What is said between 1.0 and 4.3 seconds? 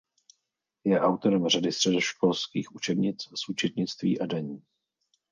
autorem řady středoškolských učebnic z účetnictví a